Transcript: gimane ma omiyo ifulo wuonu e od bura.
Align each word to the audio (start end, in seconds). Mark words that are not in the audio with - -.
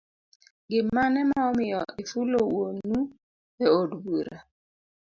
gimane 0.71 1.19
ma 1.29 1.39
omiyo 1.49 1.81
ifulo 2.03 2.37
wuonu 2.51 2.99
e 3.63 3.65
od 3.79 3.89
bura. 4.03 4.37